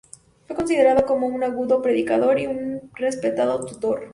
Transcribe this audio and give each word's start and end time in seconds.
Fue 0.47 0.55
considerado 0.55 1.05
como 1.05 1.27
un 1.27 1.43
agudo 1.43 1.83
predicador 1.83 2.39
y 2.39 2.47
un 2.47 2.89
respetado 2.95 3.63
tutor. 3.67 4.09